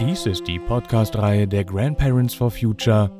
[0.00, 3.10] Dies ist die Podcast-Reihe der Grandparents for Future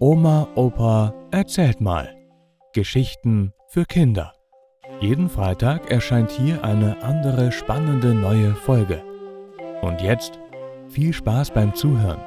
[0.00, 2.14] Oma, Opa, erzählt mal.
[2.74, 4.34] Geschichten für Kinder.
[5.00, 9.02] Jeden Freitag erscheint hier eine andere spannende neue Folge.
[9.80, 10.38] Und jetzt
[10.88, 12.20] viel Spaß beim Zuhören.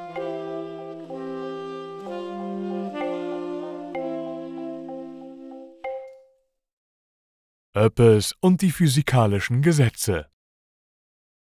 [7.76, 10.26] Öppes und die physikalischen Gesetze.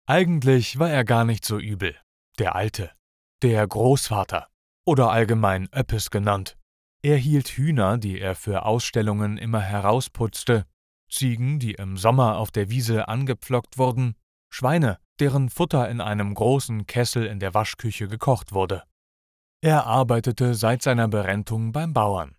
[0.05, 1.95] Eigentlich war er gar nicht so übel,
[2.39, 2.91] der Alte,
[3.41, 4.47] der Großvater
[4.85, 6.57] oder allgemein Öppes genannt.
[7.01, 10.65] Er hielt Hühner, die er für Ausstellungen immer herausputzte,
[11.09, 14.15] Ziegen, die im Sommer auf der Wiese angepflockt wurden,
[14.49, 18.83] Schweine, deren Futter in einem großen Kessel in der Waschküche gekocht wurde.
[19.61, 22.35] Er arbeitete seit seiner Berentung beim Bauern,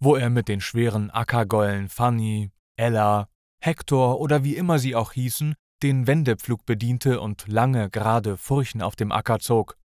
[0.00, 3.28] wo er mit den schweren Ackergäulen Fanny, Ella,
[3.62, 8.96] Hector oder wie immer sie auch hießen, den Wendepflug bediente und lange gerade Furchen auf
[8.96, 9.76] dem Acker zog,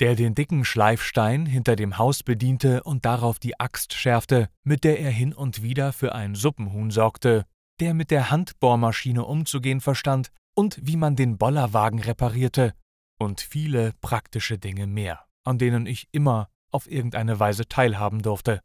[0.00, 4.98] der den dicken Schleifstein hinter dem Haus bediente und darauf die Axt schärfte, mit der
[4.98, 7.44] er hin und wieder für ein Suppenhuhn sorgte,
[7.80, 12.74] der mit der Handbohrmaschine umzugehen verstand und wie man den Bollerwagen reparierte
[13.18, 18.60] und viele praktische Dinge mehr, an denen ich immer auf irgendeine Weise teilhaben durfte.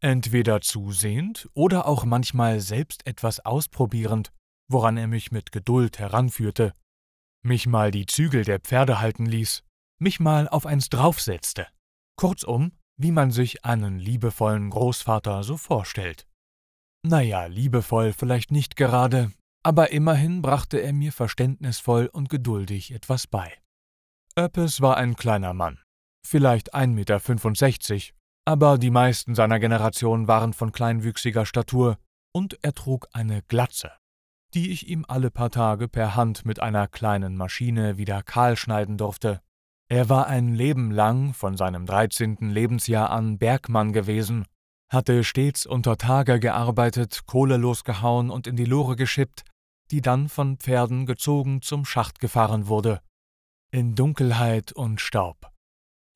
[0.00, 4.32] Entweder zusehend oder auch manchmal selbst etwas ausprobierend,
[4.68, 6.74] woran er mich mit Geduld heranführte,
[7.42, 9.62] mich mal die Zügel der Pferde halten ließ,
[9.98, 11.66] mich mal auf eins draufsetzte.
[12.16, 16.26] Kurzum, wie man sich einen liebevollen Großvater so vorstellt.
[17.06, 23.52] Naja, liebevoll vielleicht nicht gerade, aber immerhin brachte er mir verständnisvoll und geduldig etwas bei.
[24.36, 25.80] Öppes war ein kleiner Mann,
[26.26, 31.98] vielleicht 1,65 Meter, aber die meisten seiner Generation waren von kleinwüchsiger Statur,
[32.34, 33.92] und er trug eine Glatze,
[34.54, 38.96] die ich ihm alle paar Tage per Hand mit einer kleinen Maschine wieder kahl schneiden
[38.96, 39.40] durfte.
[39.88, 42.36] Er war ein Leben lang, von seinem 13.
[42.50, 44.46] Lebensjahr an, Bergmann gewesen,
[44.90, 49.44] hatte stets unter Tage gearbeitet, Kohle losgehauen und in die Lore geschippt,
[49.90, 53.00] die dann von Pferden gezogen zum Schacht gefahren wurde.
[53.70, 55.50] In Dunkelheit und Staub.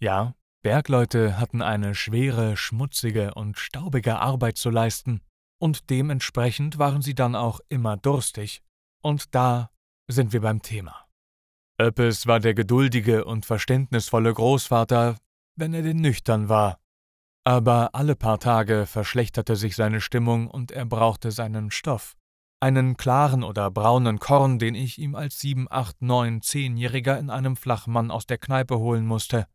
[0.00, 5.20] Ja, Bergleute hatten eine schwere, schmutzige und staubige Arbeit zu leisten,
[5.62, 8.62] und dementsprechend waren sie dann auch immer durstig.
[9.00, 9.70] Und da
[10.08, 11.06] sind wir beim Thema.
[11.80, 15.18] Öppes war der geduldige und verständnisvolle Großvater,
[15.54, 16.80] wenn er denn nüchtern war.
[17.44, 22.16] Aber alle paar Tage verschlechterte sich seine Stimmung und er brauchte seinen Stoff.
[22.58, 27.54] Einen klaren oder braunen Korn, den ich ihm als sieben, acht, neun, zehnjähriger in einem
[27.54, 29.46] Flachmann aus der Kneipe holen musste.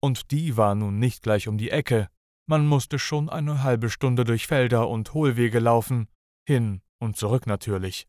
[0.00, 2.08] Und die war nun nicht gleich um die Ecke.
[2.50, 6.08] Man musste schon eine halbe Stunde durch Felder und Hohlwege laufen,
[6.44, 8.08] hin und zurück natürlich.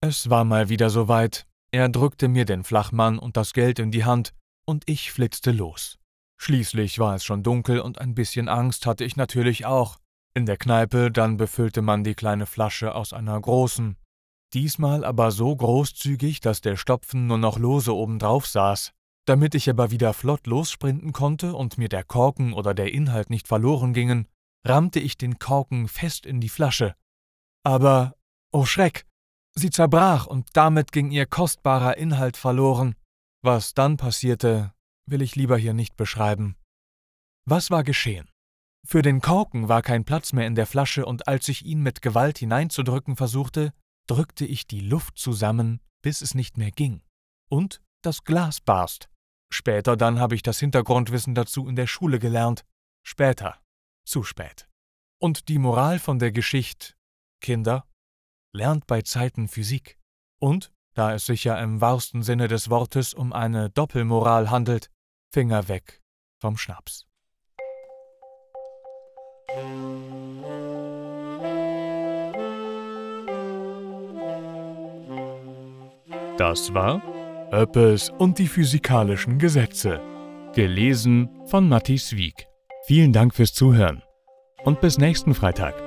[0.00, 4.04] Es war mal wieder soweit, er drückte mir den Flachmann und das Geld in die
[4.04, 4.34] Hand,
[4.68, 5.98] und ich flitzte los.
[6.40, 9.98] Schließlich war es schon dunkel und ein bisschen Angst hatte ich natürlich auch.
[10.32, 13.96] In der Kneipe dann befüllte man die kleine Flasche aus einer großen.
[14.54, 18.92] Diesmal aber so großzügig, dass der Stopfen nur noch lose obendrauf saß.
[19.26, 23.48] Damit ich aber wieder flott lossprinten konnte und mir der Korken oder der Inhalt nicht
[23.48, 24.28] verloren gingen,
[24.64, 26.94] rammte ich den Korken fest in die Flasche.
[27.64, 28.14] Aber,
[28.52, 29.04] oh Schreck,
[29.58, 32.94] Sie zerbrach und damit ging ihr kostbarer Inhalt verloren.
[33.42, 34.72] Was dann passierte,
[35.06, 36.56] will ich lieber hier nicht beschreiben.
[37.46, 38.28] Was war geschehen?
[38.86, 42.02] Für den Korken war kein Platz mehr in der Flasche, und als ich ihn mit
[42.02, 43.72] Gewalt hineinzudrücken versuchte,
[44.06, 47.02] drückte ich die Luft zusammen, bis es nicht mehr ging.
[47.48, 49.08] Und das Glas barst.
[49.52, 52.64] Später dann habe ich das Hintergrundwissen dazu in der Schule gelernt.
[53.02, 53.60] Später.
[54.04, 54.68] Zu spät.
[55.18, 56.96] Und die Moral von der Geschichte
[57.40, 57.86] Kinder,
[58.52, 59.98] lernt bei Zeiten Physik.
[60.40, 64.90] Und, da es sich ja im wahrsten Sinne des Wortes um eine Doppelmoral handelt,
[65.32, 66.02] Finger weg
[66.40, 67.06] vom Schnaps.
[76.38, 77.00] Das war
[77.52, 80.00] Öppes und die physikalischen Gesetze.
[80.54, 82.48] Gelesen von Matti Wieg.
[82.86, 84.02] Vielen Dank fürs Zuhören
[84.64, 85.85] und bis nächsten Freitag.